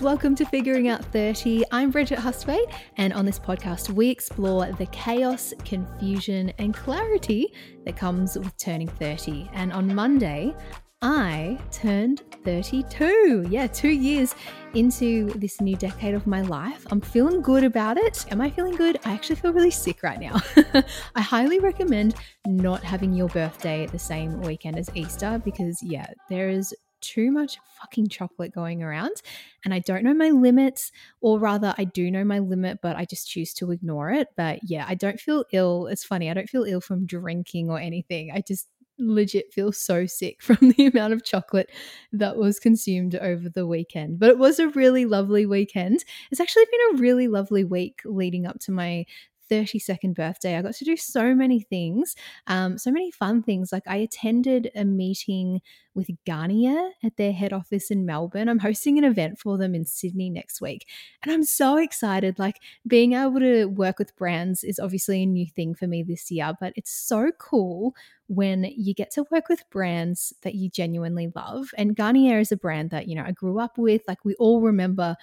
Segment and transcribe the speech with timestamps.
[0.00, 1.64] Welcome to Figuring Out 30.
[1.72, 7.52] I'm Bridget Hustwaite, and on this podcast, we explore the chaos, confusion, and clarity
[7.84, 9.50] that comes with turning 30.
[9.54, 10.54] And on Monday,
[11.02, 13.46] I turned 32.
[13.50, 14.36] Yeah, two years
[14.74, 16.86] into this new decade of my life.
[16.92, 18.24] I'm feeling good about it.
[18.30, 18.98] Am I feeling good?
[19.04, 20.40] I actually feel really sick right now.
[21.16, 22.14] I highly recommend
[22.46, 27.58] not having your birthday the same weekend as Easter because, yeah, there is too much
[27.80, 29.22] fucking chocolate going around
[29.64, 33.04] and I don't know my limits, or rather, I do know my limit, but I
[33.04, 34.28] just choose to ignore it.
[34.36, 35.86] But yeah, I don't feel ill.
[35.86, 38.30] It's funny, I don't feel ill from drinking or anything.
[38.32, 41.70] I just legit feel so sick from the amount of chocolate
[42.12, 44.18] that was consumed over the weekend.
[44.18, 46.04] But it was a really lovely weekend.
[46.30, 49.06] It's actually been a really lovely week leading up to my
[49.50, 50.56] 32nd birthday.
[50.56, 52.14] I got to do so many things,
[52.46, 53.72] um, so many fun things.
[53.72, 55.60] Like I attended a meeting
[55.94, 58.48] with Garnier at their head office in Melbourne.
[58.48, 60.86] I'm hosting an event for them in Sydney next week.
[61.22, 62.38] And I'm so excited.
[62.38, 66.30] Like being able to work with brands is obviously a new thing for me this
[66.30, 67.94] year, but it's so cool
[68.28, 71.70] when you get to work with brands that you genuinely love.
[71.76, 74.02] And Garnier is a brand that, you know, I grew up with.
[74.06, 75.16] Like we all remember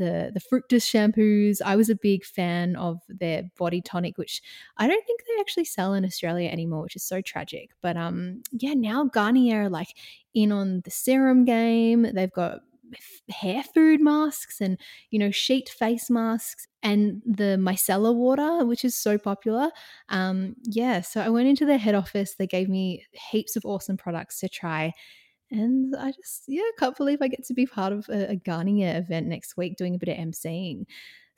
[0.00, 1.60] the the Fructis shampoos.
[1.64, 4.42] I was a big fan of their body tonic, which
[4.78, 7.70] I don't think they actually sell in Australia anymore, which is so tragic.
[7.82, 9.94] But um, yeah, now Garnier are like
[10.34, 12.02] in on the serum game.
[12.14, 12.60] They've got
[13.28, 14.76] hair food masks and
[15.10, 19.70] you know sheet face masks and the micellar water which is so popular
[20.08, 23.96] um yeah so i went into their head office they gave me heaps of awesome
[23.96, 24.92] products to try
[25.50, 28.96] and I just, yeah, can't believe I get to be part of a, a Garnier
[28.96, 30.86] event next week doing a bit of emceeing.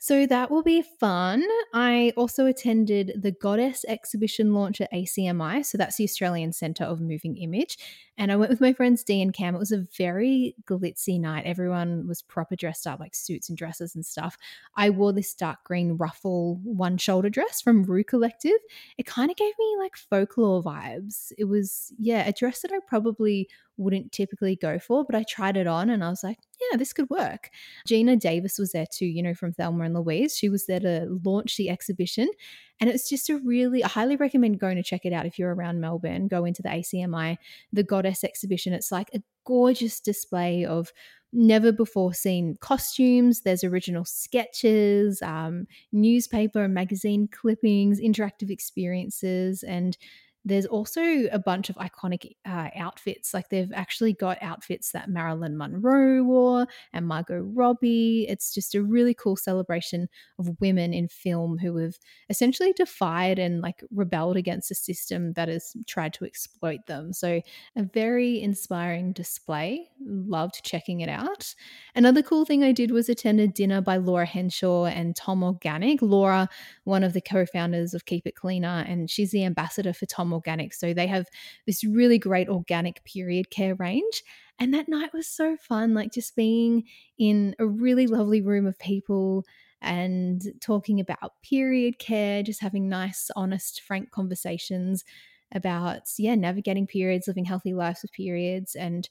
[0.03, 1.45] So that will be fun.
[1.73, 5.65] I also attended the Goddess exhibition launch at ACMI.
[5.65, 7.77] So that's the Australian Centre of Moving Image.
[8.17, 9.55] And I went with my friends Dee and Cam.
[9.55, 11.45] It was a very glitzy night.
[11.45, 14.37] Everyone was proper dressed up, like suits and dresses and stuff.
[14.75, 18.59] I wore this dark green ruffle one shoulder dress from Rue Collective.
[18.97, 21.31] It kind of gave me like folklore vibes.
[21.37, 23.47] It was, yeah, a dress that I probably
[23.77, 26.93] wouldn't typically go for, but I tried it on and I was like, yeah, this
[26.93, 27.49] could work.
[27.87, 30.37] Geena Davis was there too, you know, from Thelma and Louise.
[30.37, 32.29] She was there to launch the exhibition.
[32.79, 35.53] And it's just a really, I highly recommend going to check it out if you're
[35.53, 36.27] around Melbourne.
[36.27, 37.37] Go into the ACMI,
[37.71, 38.73] the Goddess exhibition.
[38.73, 40.91] It's like a gorgeous display of
[41.33, 43.41] never before seen costumes.
[43.41, 49.97] There's original sketches, um, newspaper and magazine clippings, interactive experiences, and
[50.45, 53.33] there's also a bunch of iconic uh, outfits.
[53.33, 58.25] Like they've actually got outfits that Marilyn Monroe wore and Margot Robbie.
[58.27, 60.09] It's just a really cool celebration
[60.39, 61.95] of women in film who have
[62.29, 67.13] essentially defied and like rebelled against a system that has tried to exploit them.
[67.13, 67.41] So
[67.75, 69.87] a very inspiring display.
[70.05, 71.55] Loved checking it out.
[71.95, 76.01] Another cool thing I did was attend a dinner by Laura Henshaw and Tom Organic.
[76.01, 76.49] Laura,
[76.83, 80.73] one of the co-founders of Keep It Cleaner, and she's the ambassador for Tom Organic.
[80.73, 81.27] So they have
[81.65, 84.23] this really great organic period care range.
[84.59, 86.83] And that night was so fun, like just being
[87.17, 89.45] in a really lovely room of people
[89.81, 95.03] and talking about period care, just having nice, honest, frank conversations
[95.53, 99.09] about, yeah, navigating periods, living healthy lives with periods, and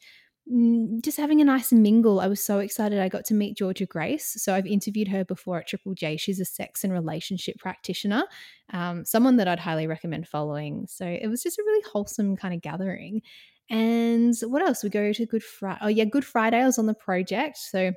[1.03, 2.21] just having a nice mingle.
[2.21, 2.99] I was so excited.
[2.99, 4.35] I got to meet Georgia Grace.
[4.39, 6.17] So I've interviewed her before at Triple J.
[6.17, 8.25] She's a sex and relationship practitioner,
[8.73, 10.87] um, someone that I'd highly recommend following.
[10.89, 13.23] So it was just a really wholesome kind of gathering.
[13.71, 14.83] And what else?
[14.83, 15.79] We go to Good Friday.
[15.81, 16.59] Oh, yeah, Good Friday.
[16.59, 17.56] I was on the project.
[17.56, 17.93] So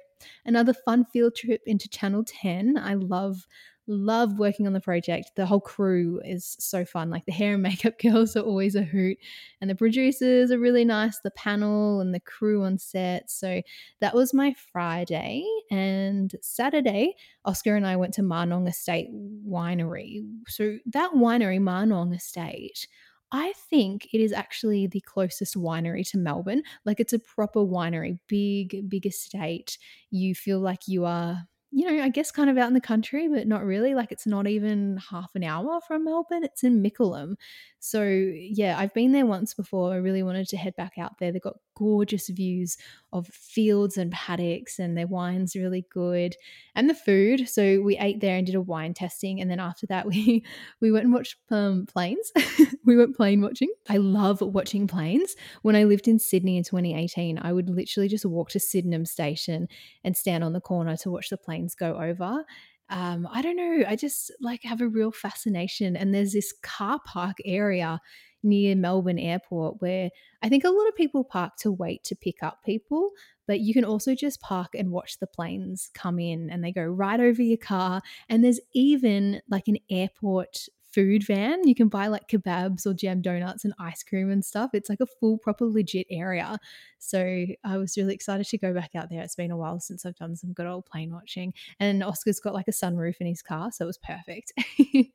[0.45, 2.77] another fun field trip into Channel 10.
[2.77, 3.45] I love
[3.87, 5.31] love working on the project.
[5.35, 7.09] The whole crew is so fun.
[7.09, 9.17] Like the hair and makeup girls are always a hoot,
[9.61, 11.19] and the producers are really nice.
[11.19, 13.29] The panel and the crew on set.
[13.29, 13.61] So
[14.01, 15.45] that was my Friday.
[15.71, 17.15] And Saturday,
[17.45, 20.25] Oscar and I went to Marnong Estate Winery.
[20.47, 22.87] So that winery, Marnong Estate,
[23.31, 26.63] I think it is actually the closest winery to Melbourne.
[26.85, 29.77] Like it's a proper winery, big, big estate.
[30.11, 33.27] You feel like you are you know, I guess kind of out in the country,
[33.27, 33.95] but not really.
[33.95, 36.45] Like it's not even half an hour from Melbourne.
[36.45, 37.35] It's in Mickleham.
[37.79, 39.91] So yeah, I've been there once before.
[39.91, 41.33] I really wanted to head back out there.
[41.33, 42.77] They've got gorgeous views
[43.13, 46.35] of fields and paddocks, and their wine's really good.
[46.75, 47.47] And the food.
[47.47, 50.43] So we ate there and did a wine tasting, and then after that, we
[50.81, 52.31] we went and watched um, planes.
[52.85, 53.69] we went plane watching.
[53.89, 55.35] I love watching planes.
[55.61, 59.67] When I lived in Sydney in 2018, I would literally just walk to Sydenham Station
[60.03, 62.45] and stand on the corner to watch the planes go over
[62.89, 63.83] um, I don't know.
[63.87, 65.95] I just like have a real fascination.
[65.95, 67.99] And there's this car park area
[68.45, 70.09] near Melbourne Airport where
[70.41, 73.09] I think a lot of people park to wait to pick up people,
[73.47, 76.83] but you can also just park and watch the planes come in and they go
[76.83, 78.01] right over your car.
[78.29, 81.67] And there's even like an airport food van.
[81.67, 84.69] You can buy like kebabs or jam donuts and ice cream and stuff.
[84.73, 86.57] It's like a full, proper, legit area.
[86.99, 89.21] So I was really excited to go back out there.
[89.21, 91.53] It's been a while since I've done some good old plane watching.
[91.81, 94.53] And Oscar's got like a sunroof in his car, so it was perfect.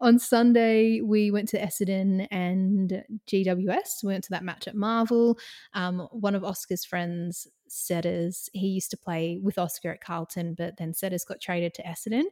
[0.00, 4.02] On Sunday, we went to Essendon and GWS.
[4.02, 5.38] We went to that match at Marvel.
[5.72, 10.76] Um, one of Oscar's friends, Setters, he used to play with Oscar at Carlton, but
[10.76, 12.24] then Setters got traded to Essendon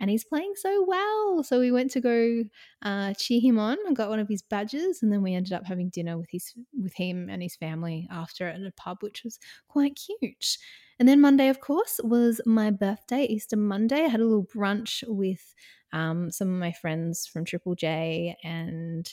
[0.00, 1.42] and he's playing so well.
[1.44, 2.44] So we went to go
[2.82, 5.66] uh, cheer him on and got one of his badges, and then we ended up
[5.66, 9.38] having dinner with his with him and his family after at a pub, which was
[9.68, 10.56] quite cute.
[10.98, 14.04] And then Monday, of course, was my birthday, Easter Monday.
[14.04, 15.54] I had a little brunch with
[15.92, 19.12] um, some of my friends from Triple J, and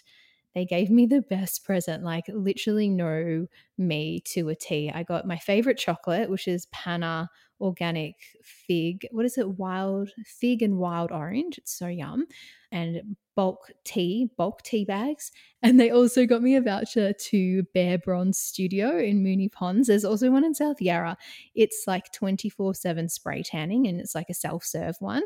[0.56, 2.04] they gave me the best present.
[2.04, 3.48] Like, literally, know
[3.78, 4.92] me to a T.
[4.94, 7.30] I got my favorite chocolate, which is Pana
[7.60, 9.08] organic fig.
[9.12, 9.58] What is it?
[9.58, 11.58] Wild fig and wild orange.
[11.58, 12.28] It's so yum.
[12.72, 15.32] And bulk tea, bulk tea bags.
[15.64, 19.88] And they also got me a voucher to Bear Bronze Studio in Moonee Ponds.
[19.88, 21.18] There's also one in South Yarra.
[21.56, 25.24] It's like 24 7 spray tanning and it's like a self serve one.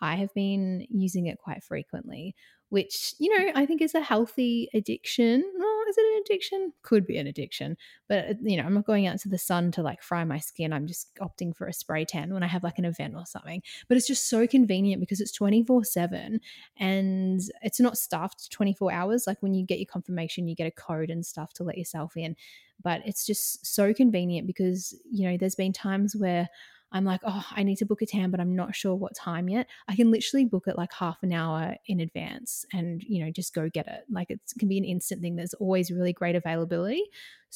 [0.00, 2.34] I have been using it quite frequently
[2.74, 5.44] which, you know, I think is a healthy addiction.
[5.60, 6.72] Oh, is it an addiction?
[6.82, 7.76] Could be an addiction.
[8.08, 10.40] But, uh, you know, I'm not going out into the sun to like fry my
[10.40, 10.72] skin.
[10.72, 13.62] I'm just opting for a spray tan when I have like an event or something.
[13.86, 16.40] But it's just so convenient because it's 24 7
[16.78, 19.28] and it's not staffed 24 hours.
[19.28, 22.16] Like when you get your confirmation, you get a code and stuff to let yourself
[22.16, 22.34] in.
[22.82, 26.48] But it's just so convenient because, you know, there's been times where
[26.92, 29.48] I'm like, oh, I need to book a tan, but I'm not sure what time
[29.48, 29.66] yet.
[29.88, 33.52] I can literally book it like half an hour in advance and, you know, just
[33.52, 34.04] go get it.
[34.10, 35.34] Like it can be an instant thing.
[35.34, 37.02] There's always really great availability.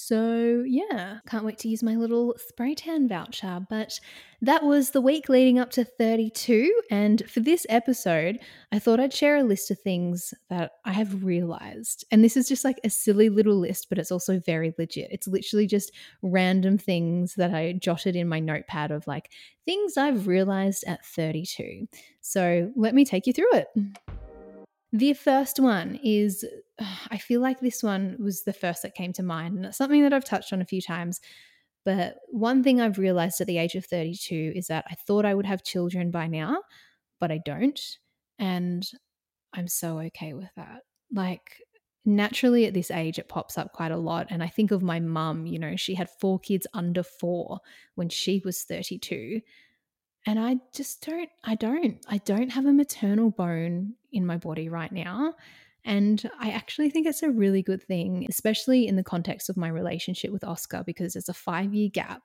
[0.00, 3.66] So, yeah, can't wait to use my little spray tan voucher.
[3.68, 3.98] But
[4.40, 6.72] that was the week leading up to 32.
[6.88, 8.38] And for this episode,
[8.70, 12.04] I thought I'd share a list of things that I have realized.
[12.12, 15.08] And this is just like a silly little list, but it's also very legit.
[15.10, 15.90] It's literally just
[16.22, 19.32] random things that I jotted in my notepad of like
[19.64, 21.88] things I've realized at 32.
[22.20, 23.66] So, let me take you through it.
[24.92, 26.46] The first one is
[27.10, 30.02] I feel like this one was the first that came to mind, and it's something
[30.02, 31.20] that I've touched on a few times.
[31.84, 35.34] But one thing I've realized at the age of 32 is that I thought I
[35.34, 36.62] would have children by now,
[37.20, 37.80] but I don't.
[38.38, 38.88] And
[39.54, 40.82] I'm so okay with that.
[41.12, 41.62] Like,
[42.04, 44.28] naturally at this age, it pops up quite a lot.
[44.30, 47.60] And I think of my mum, you know, she had four kids under four
[47.94, 49.40] when she was 32.
[50.26, 54.68] And I just don't, I don't, I don't have a maternal bone in my body
[54.68, 55.34] right now.
[55.84, 59.68] And I actually think it's a really good thing, especially in the context of my
[59.68, 62.22] relationship with Oscar, because there's a five year gap.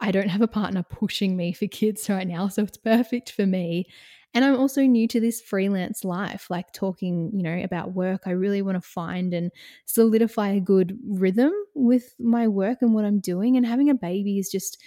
[0.00, 3.46] I don't have a partner pushing me for kids right now, so it's perfect for
[3.46, 3.86] me.
[4.34, 8.22] And I'm also new to this freelance life, like talking, you know, about work.
[8.26, 9.50] I really want to find and
[9.86, 13.56] solidify a good rhythm with my work and what I'm doing.
[13.56, 14.82] And having a baby is just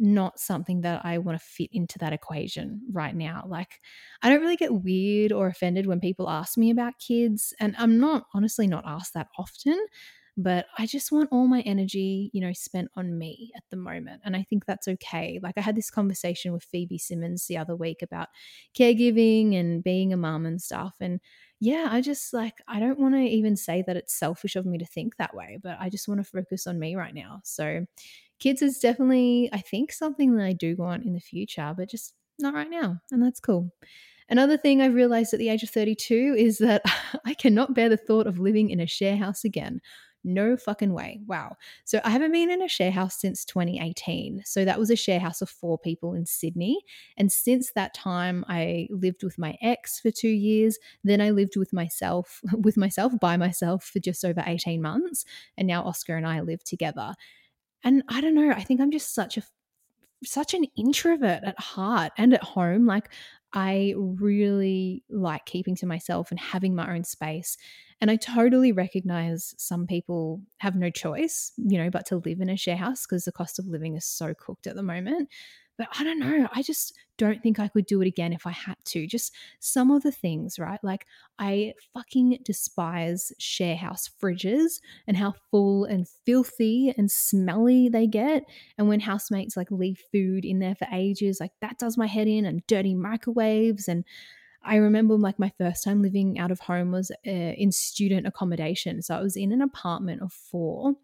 [0.00, 3.44] not something that I want to fit into that equation right now.
[3.46, 3.80] Like,
[4.22, 7.54] I don't really get weird or offended when people ask me about kids.
[7.60, 9.78] And I'm not, honestly, not asked that often,
[10.36, 14.22] but I just want all my energy, you know, spent on me at the moment.
[14.24, 15.38] And I think that's okay.
[15.42, 18.28] Like, I had this conversation with Phoebe Simmons the other week about
[18.78, 20.94] caregiving and being a mom and stuff.
[21.00, 21.20] And
[21.60, 24.78] yeah, I just like, I don't want to even say that it's selfish of me
[24.78, 27.40] to think that way, but I just want to focus on me right now.
[27.44, 27.84] So,
[28.40, 32.14] kids is definitely, I think, something that I do want in the future, but just
[32.38, 33.00] not right now.
[33.10, 33.70] And that's cool.
[34.28, 36.82] Another thing I've realized at the age of 32 is that
[37.24, 39.80] I cannot bear the thought of living in a share house again.
[40.22, 41.20] No fucking way.
[41.26, 41.56] Wow.
[41.84, 44.42] So I haven't been in a share house since 2018.
[44.44, 46.82] So that was a share house of four people in Sydney.
[47.16, 50.78] And since that time, I lived with my ex for two years.
[51.02, 55.24] Then I lived with myself, with myself by myself for just over 18 months.
[55.56, 57.14] And now Oscar and I live together.
[57.84, 59.42] And I don't know, I think I'm just such a
[60.22, 62.86] such an introvert at heart and at home.
[62.86, 63.10] Like
[63.52, 67.56] I really like keeping to myself and having my own space.
[68.00, 72.48] And I totally recognize some people have no choice, you know, but to live in
[72.48, 75.28] a share house because the cost of living is so cooked at the moment.
[75.78, 76.46] But I don't know.
[76.52, 79.06] I just don't think I could do it again if I had to.
[79.06, 80.78] Just some of the things, right?
[80.82, 81.06] Like,
[81.38, 88.44] I fucking despise share house fridges and how full and filthy and smelly they get.
[88.76, 92.28] And when housemates like leave food in there for ages, like that does my head
[92.28, 93.88] in, and dirty microwaves.
[93.88, 94.04] And
[94.62, 99.00] I remember like my first time living out of home was uh, in student accommodation.
[99.02, 100.94] So I was in an apartment of four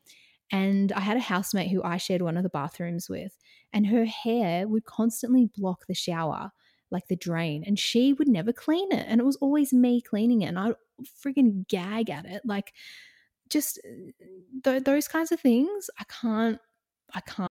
[0.50, 3.36] and I had a housemate who I shared one of the bathrooms with,
[3.72, 6.52] and her hair would constantly block the shower,
[6.90, 9.04] like the drain, and she would never clean it.
[9.08, 10.74] And it was always me cleaning it, and I'd
[11.22, 12.42] friggin' gag at it.
[12.44, 12.72] Like,
[13.48, 14.24] just uh,
[14.64, 16.58] th- those kinds of things, I can't,
[17.14, 17.50] I can't.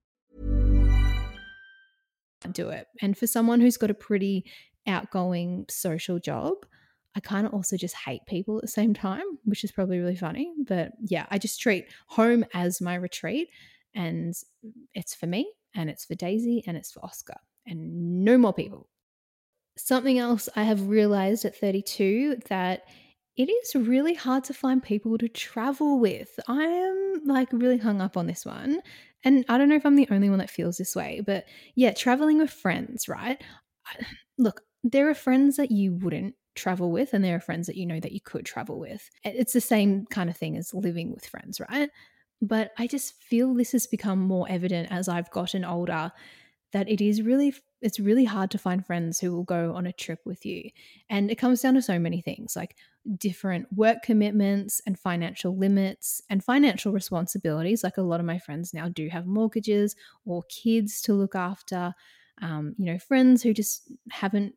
[2.49, 2.87] Do it.
[3.01, 4.45] And for someone who's got a pretty
[4.87, 6.53] outgoing social job,
[7.15, 10.15] I kind of also just hate people at the same time, which is probably really
[10.15, 10.53] funny.
[10.65, 13.49] But yeah, I just treat home as my retreat,
[13.93, 14.33] and
[14.93, 18.87] it's for me, and it's for Daisy, and it's for Oscar, and no more people.
[19.77, 22.83] Something else I have realized at 32 that
[23.35, 26.39] it is really hard to find people to travel with.
[26.47, 28.81] I am like really hung up on this one.
[29.23, 31.93] And I don't know if I'm the only one that feels this way, but yeah,
[31.93, 33.41] traveling with friends, right?
[34.37, 37.85] Look, there are friends that you wouldn't travel with, and there are friends that you
[37.85, 39.09] know that you could travel with.
[39.23, 41.89] It's the same kind of thing as living with friends, right?
[42.41, 46.11] But I just feel this has become more evident as I've gotten older
[46.73, 49.93] that it is really it's really hard to find friends who will go on a
[49.93, 50.69] trip with you.
[51.09, 52.75] And it comes down to so many things like
[53.17, 57.83] different work commitments and financial limits and financial responsibilities.
[57.83, 59.95] Like a lot of my friends now do have mortgages
[60.25, 61.93] or kids to look after.
[62.41, 64.55] Um, you know, friends who just haven't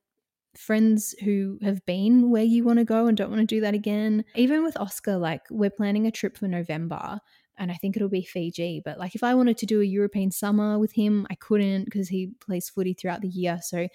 [0.56, 3.74] friends who have been where you want to go and don't want to do that
[3.74, 4.24] again.
[4.36, 7.18] Even with Oscar, like we're planning a trip for November
[7.58, 8.82] and I think it'll be Fiji.
[8.84, 12.08] But like if I wanted to do a European summer with him, I couldn't because
[12.08, 13.58] he plays footy throughout the year.
[13.62, 13.88] So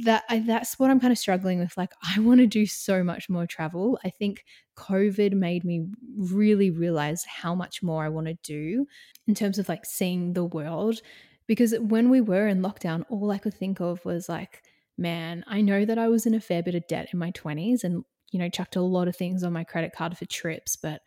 [0.00, 1.76] that I, that's what I'm kind of struggling with.
[1.76, 3.98] Like I want to do so much more travel.
[4.04, 4.44] I think
[4.76, 8.86] COVID made me really realize how much more I want to do
[9.26, 11.00] in terms of like seeing the world.
[11.46, 14.62] Because when we were in lockdown, all I could think of was like,
[14.98, 17.84] man, I know that I was in a fair bit of debt in my 20s
[17.84, 21.00] and, you know, chucked a lot of things on my credit card for trips, but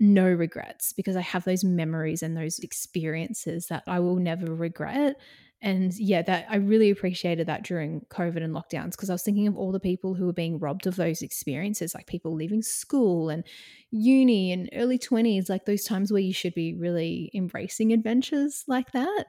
[0.00, 5.16] no regrets because I have those memories and those experiences that I will never regret.
[5.62, 9.46] And yeah, that I really appreciated that during COVID and lockdowns because I was thinking
[9.46, 13.30] of all the people who were being robbed of those experiences, like people leaving school
[13.30, 13.44] and
[13.90, 18.92] uni and early 20s, like those times where you should be really embracing adventures like
[18.92, 19.24] that.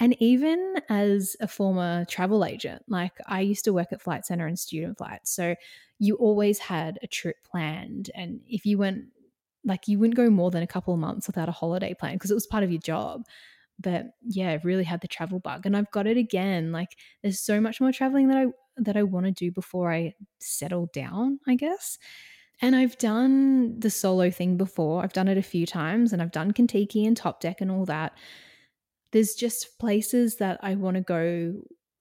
[0.00, 4.46] And even as a former travel agent, like I used to work at Flight Centre
[4.46, 5.30] and student flights.
[5.30, 5.54] So
[5.98, 8.10] you always had a trip planned.
[8.14, 9.04] And if you went
[9.64, 12.30] like you wouldn't go more than a couple of months without a holiday plan because
[12.30, 13.24] it was part of your job.
[13.78, 16.72] But yeah, really had the travel bug and I've got it again.
[16.72, 20.14] Like there's so much more traveling that I that I want to do before I
[20.38, 21.98] settle down, I guess.
[22.62, 25.02] And I've done the solo thing before.
[25.02, 27.86] I've done it a few times and I've done Contiki and Top Deck and all
[27.86, 28.12] that.
[29.12, 31.54] There's just places that I want to go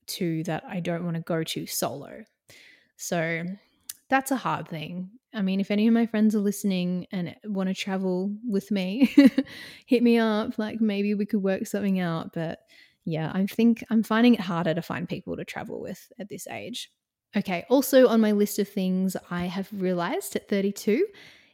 [0.08, 2.24] to that I don't want to go to solo.
[2.98, 3.46] So
[4.10, 5.10] that's a hard thing.
[5.34, 9.16] I mean, if any of my friends are listening and want to travel with me,
[9.86, 10.58] hit me up.
[10.58, 12.34] Like maybe we could work something out.
[12.34, 12.60] But
[13.06, 16.48] yeah, I think I'm finding it harder to find people to travel with at this
[16.48, 16.92] age.
[17.38, 21.06] Okay, also on my list of things I have realized at 32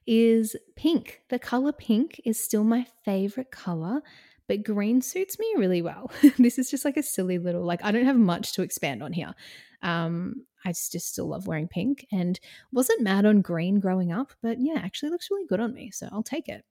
[0.07, 1.21] is pink.
[1.29, 4.01] The color pink is still my favorite color,
[4.47, 6.12] but green suits me really well.
[6.38, 9.12] this is just like a silly little, like, I don't have much to expand on
[9.12, 9.33] here.
[9.81, 12.39] Um, I just, still love wearing pink and
[12.72, 15.91] wasn't mad on green growing up, but yeah, actually looks really good on me.
[15.91, 16.65] So I'll take it.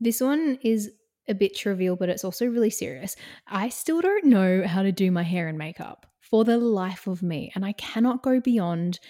[0.00, 0.90] This one is
[1.28, 3.16] a bit trivial, but it's also really serious.
[3.46, 7.22] I still don't know how to do my hair and makeup for the life of
[7.22, 7.50] me.
[7.54, 9.00] And I cannot go beyond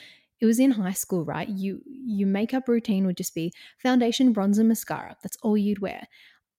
[0.41, 1.49] it was in high school, right?
[1.49, 5.17] You your makeup routine would just be foundation, bronzer, mascara.
[5.23, 6.07] That's all you'd wear.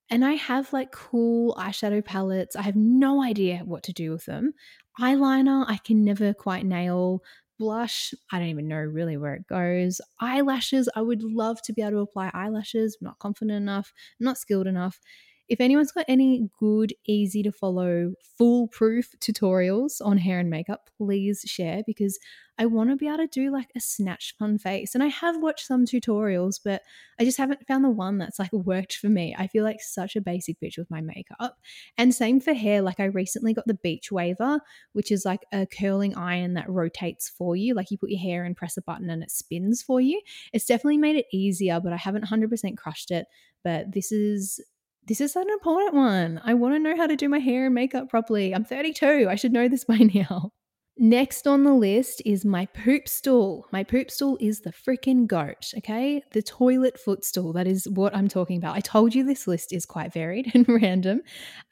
[0.09, 2.55] And I have like cool eyeshadow palettes.
[2.55, 4.53] I have no idea what to do with them.
[4.99, 7.21] Eyeliner, I can never quite nail.
[7.57, 10.01] Blush, I don't even know really where it goes.
[10.19, 12.97] Eyelashes, I would love to be able to apply eyelashes.
[13.01, 14.99] I'm not confident enough, not skilled enough.
[15.47, 21.43] If anyone's got any good, easy to follow, foolproof tutorials on hair and makeup, please
[21.45, 22.17] share because
[22.57, 24.95] I want to be able to do like a snatch fun face.
[24.95, 26.81] And I have watched some tutorials, but
[27.19, 29.35] I just haven't found the one that's like worked for me.
[29.37, 31.57] I feel like such a basic bitch with my makeup.
[31.97, 32.81] And same for hair.
[32.81, 34.59] Like I recently got the Beachwaver,
[34.93, 37.75] which is like a curling iron that rotates for you.
[37.75, 40.21] Like you put your hair and press a button and it spins for you.
[40.53, 43.27] It's definitely made it easier, but I haven't 100% crushed it.
[43.63, 44.61] But this is
[45.07, 46.41] this is an important one.
[46.43, 48.53] I want to know how to do my hair and makeup properly.
[48.53, 49.27] I'm 32.
[49.29, 50.51] I should know this by now.
[50.97, 53.67] Next on the list is my poop stool.
[53.73, 56.23] My poop stool is the freaking goat, okay?
[56.31, 57.51] The toilet footstool.
[57.51, 58.77] That is what I'm talking about.
[58.77, 61.21] I told you this list is quite varied and random.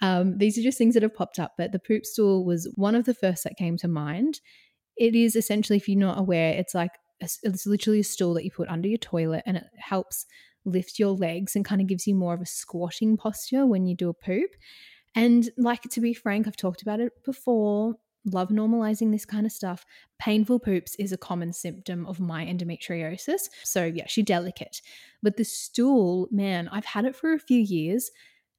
[0.01, 2.95] Um, these are just things that have popped up, but the poop stool was one
[2.95, 4.41] of the first that came to mind.
[4.97, 8.43] It is essentially, if you're not aware, it's like a, it's literally a stool that
[8.43, 10.25] you put under your toilet and it helps
[10.65, 13.95] lift your legs and kind of gives you more of a squatting posture when you
[13.95, 14.51] do a poop.
[15.15, 19.51] And like to be frank, I've talked about it before love normalizing this kind of
[19.51, 19.85] stuff.
[20.19, 23.49] Painful poops is a common symptom of my endometriosis.
[23.63, 24.81] So, yeah, she delicate.
[25.21, 28.11] But the stool, man, I've had it for a few years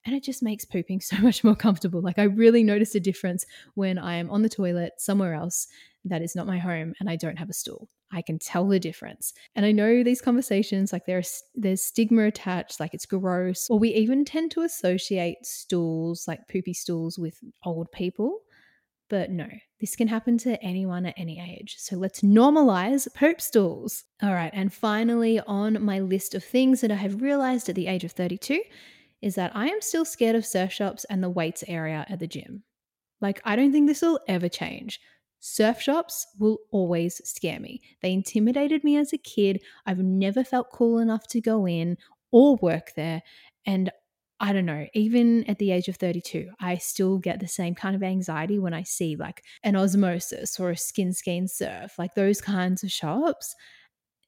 [0.06, 2.00] and it just makes pooping so much more comfortable.
[2.00, 5.66] Like, I really noticed a difference when I am on the toilet somewhere else
[6.04, 7.88] that is not my home and I don't have a stool.
[8.14, 9.34] I can tell the difference.
[9.56, 13.90] And I know these conversations, like there's there's stigma attached, like it's gross, or we
[13.90, 18.40] even tend to associate stools, like poopy stools, with old people.
[19.10, 19.46] But no,
[19.80, 21.76] this can happen to anyone at any age.
[21.78, 24.04] So let's normalize poop stools.
[24.22, 27.86] All right, and finally, on my list of things that I have realized at the
[27.86, 28.62] age of 32
[29.20, 32.26] is that I am still scared of surf shops and the weights area at the
[32.26, 32.62] gym.
[33.20, 35.00] Like, I don't think this will ever change.
[35.46, 37.82] Surf shops will always scare me.
[38.00, 39.60] They intimidated me as a kid.
[39.84, 41.98] I've never felt cool enough to go in
[42.32, 43.22] or work there.
[43.66, 43.90] And
[44.40, 47.94] I don't know, even at the age of 32, I still get the same kind
[47.94, 52.40] of anxiety when I see like an Ozmosis or a skin skein surf, like those
[52.40, 53.54] kinds of shops.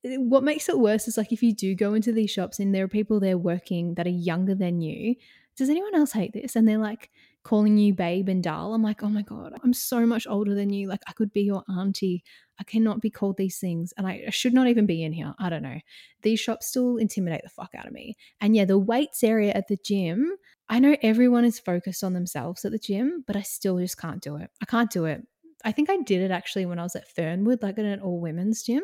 [0.04, 2.74] Eh, what makes it worse is like if you do go into these shops and
[2.74, 5.14] there are people there working that are younger than you,
[5.56, 6.56] does anyone else hate this?
[6.56, 7.08] And they're like,
[7.46, 8.74] calling you babe and doll.
[8.74, 10.88] I'm like, oh my God, I'm so much older than you.
[10.88, 12.24] Like, I could be your auntie.
[12.58, 13.94] I cannot be called these things.
[13.96, 15.32] And I should not even be in here.
[15.38, 15.78] I don't know.
[16.22, 18.16] These shops still intimidate the fuck out of me.
[18.40, 20.32] And yeah, the weights area at the gym,
[20.68, 24.20] I know everyone is focused on themselves at the gym, but I still just can't
[24.20, 24.50] do it.
[24.60, 25.24] I can't do it.
[25.64, 28.20] I think I did it actually when I was at Fernwood, like at an all
[28.20, 28.82] women's gym.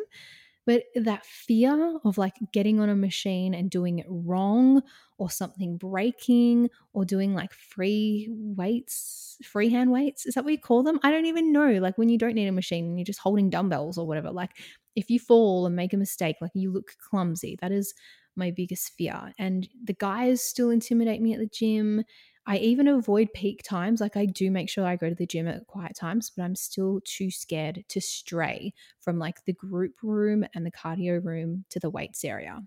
[0.65, 4.81] But that fear of like getting on a machine and doing it wrong
[5.23, 10.83] or something breaking or doing like free weights, freehand weights, is that what you call
[10.83, 10.99] them?
[11.01, 11.79] I don't even know.
[11.79, 14.51] Like when you don't need a machine and you're just holding dumbbells or whatever, like
[14.97, 17.57] if you fall and make a mistake, like you look clumsy.
[17.61, 17.93] That is
[18.35, 19.31] my biggest fear.
[19.39, 22.03] And the guys still intimidate me at the gym.
[22.45, 24.01] I even avoid peak times.
[24.01, 26.55] Like I do make sure I go to the gym at quiet times, but I'm
[26.55, 31.79] still too scared to stray from like the group room and the cardio room to
[31.79, 32.59] the weights area.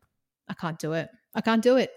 [0.49, 1.11] I can't do it.
[1.35, 1.91] I can't do it.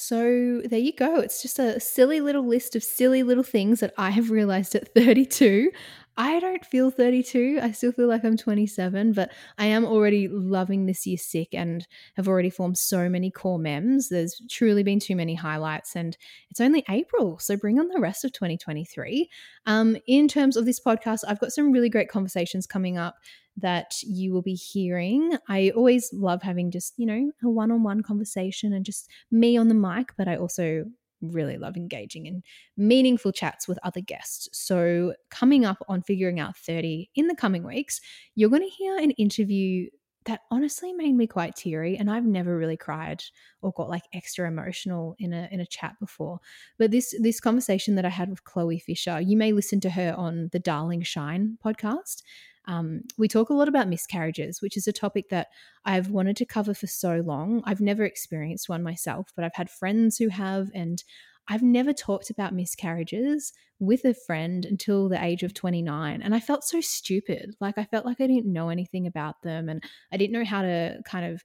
[0.00, 1.16] So there you go.
[1.16, 4.94] It's just a silly little list of silly little things that I have realized at
[4.94, 5.72] 32.
[6.20, 7.60] I don't feel 32.
[7.62, 11.86] I still feel like I'm 27, but I am already loving this year sick and
[12.16, 14.08] have already formed so many core mems.
[14.08, 16.18] There's truly been too many highlights, and
[16.50, 17.38] it's only April.
[17.38, 19.30] So bring on the rest of 2023.
[19.66, 23.14] Um, in terms of this podcast, I've got some really great conversations coming up
[23.56, 25.38] that you will be hearing.
[25.48, 29.56] I always love having just, you know, a one on one conversation and just me
[29.56, 30.84] on the mic, but I also
[31.20, 32.42] really love engaging in
[32.76, 34.48] meaningful chats with other guests.
[34.52, 38.00] So, coming up on Figuring Out 30 in the coming weeks,
[38.34, 39.88] you're going to hear an interview
[40.28, 43.24] that honestly made me quite teary and I've never really cried
[43.62, 46.38] or got like extra emotional in a in a chat before.
[46.78, 50.14] But this this conversation that I had with Chloe Fisher, you may listen to her
[50.16, 52.22] on the Darling Shine podcast.
[52.68, 55.48] Um, we talk a lot about miscarriages, which is a topic that
[55.86, 57.62] I've wanted to cover for so long.
[57.64, 61.02] I've never experienced one myself, but I've had friends who have, and
[61.48, 66.20] I've never talked about miscarriages with a friend until the age of 29.
[66.20, 67.56] And I felt so stupid.
[67.58, 70.60] Like, I felt like I didn't know anything about them and I didn't know how
[70.60, 71.42] to kind of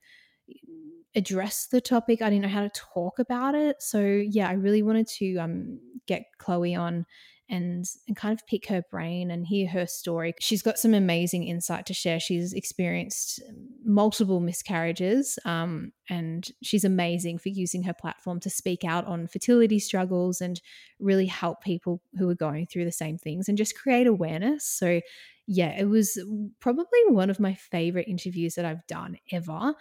[1.16, 2.22] address the topic.
[2.22, 3.82] I didn't know how to talk about it.
[3.82, 7.06] So, yeah, I really wanted to um, get Chloe on
[7.50, 10.34] and and kind of pick her brain and hear her story.
[10.40, 12.20] She's got some amazing insight to share.
[12.20, 13.42] She's experienced
[13.84, 19.80] multiple miscarriages, um, and she's amazing for using her platform to speak out on fertility
[19.80, 20.62] struggles and
[21.00, 24.66] really help people who are going through the same things and just create awareness.
[24.66, 25.02] So.
[25.46, 26.18] Yeah, it was
[26.62, 29.74] probably one of my favorite interviews that I've done ever.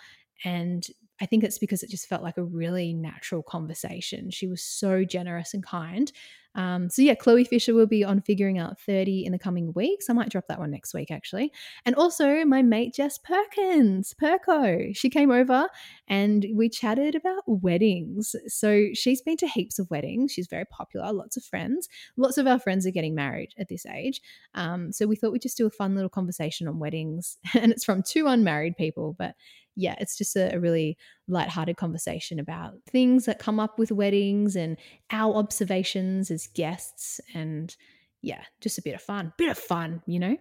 [0.44, 0.84] And
[1.22, 4.28] I think it's because it just felt like a really natural conversation.
[4.30, 6.10] She was so generous and kind.
[6.54, 10.10] Um, so yeah, Chloe Fisher will be on Figuring Out 30 in the coming weeks.
[10.10, 11.52] I might drop that one next week actually.
[11.86, 14.94] And also my mate Jess Perkins, Perko.
[14.94, 15.68] She came over
[16.08, 18.34] and we chatted about weddings.
[18.48, 20.32] So she's been to heaps of weddings.
[20.32, 21.88] She's very popular, lots of friends.
[22.16, 24.20] Lots of our friends are getting married at this age.
[24.54, 27.38] Um, so we thought we'd just do a fun little conversation on weddings.
[27.62, 29.36] And it's from two unmarried people, but
[29.76, 30.96] yeah, it's just a, a really
[31.28, 34.76] light-hearted conversation about things that come up with weddings and
[35.10, 37.76] our observations as guests and
[38.20, 39.32] yeah, just a bit of fun.
[39.36, 40.36] Bit of fun, you know?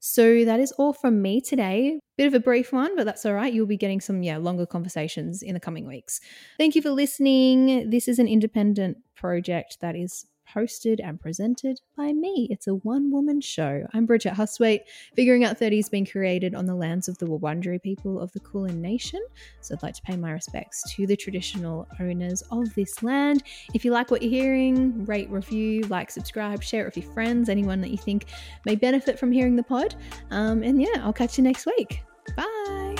[0.00, 1.98] So that is all from me today.
[2.18, 3.52] Bit of a brief one, but that's all right.
[3.52, 6.20] You'll be getting some yeah, longer conversations in the coming weeks.
[6.58, 7.90] Thank you for listening.
[7.90, 12.48] This is an independent project that is hosted and presented by me.
[12.50, 13.86] It's a one woman show.
[13.92, 14.82] I'm Bridget Hustwaite.
[15.14, 18.40] Figuring Out 30 has been created on the lands of the Wurundjeri people of the
[18.40, 19.20] Kulin Nation.
[19.60, 23.42] So I'd like to pay my respects to the traditional owners of this land.
[23.74, 27.48] If you like what you're hearing, rate, review, like, subscribe, share it with your friends,
[27.48, 28.26] anyone that you think
[28.64, 29.94] may benefit from hearing the pod.
[30.30, 32.02] Um, and yeah, I'll catch you next week.
[32.36, 32.96] Bye.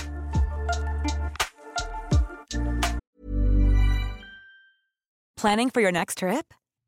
[5.36, 6.54] Planning for your next trip?